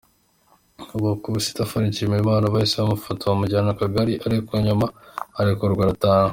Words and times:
Uyu 0.95 1.05
wakubise 1.09 1.47
itafari 1.49 1.85
Nshimiyimana 1.91 2.53
bahise 2.53 2.75
bamufata 2.77 3.29
bamujyana 3.29 3.71
ku 3.73 3.77
kagari 3.83 4.13
ariko 4.25 4.51
nyuma 4.65 4.85
ararekurwa 5.37 5.81
arataha. 5.85 6.29